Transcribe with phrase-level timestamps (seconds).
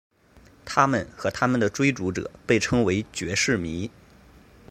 [0.65, 3.91] 他们和他们的追随者被称为爵士迷。